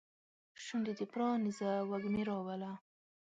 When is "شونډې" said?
0.63-0.93